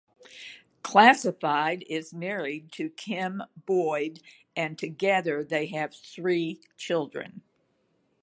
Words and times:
Classified 0.81 1.85
is 1.87 2.11
married 2.11 2.71
to 2.71 2.89
Kim 2.89 3.43
Boyd 3.67 4.19
and 4.55 4.75
together, 4.75 5.43
they 5.43 5.67
have 5.67 5.93
three 5.93 6.59
children. 6.75 7.43